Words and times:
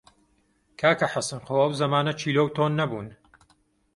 کاکە 0.79 1.07
حەسەن 1.13 1.39
خۆ 1.45 1.55
ئەو 1.61 1.71
زەمانە 1.81 2.13
کیلۆ 2.21 2.41
و 2.45 2.53
تۆن 2.55 2.71
نەبوون! 2.79 3.07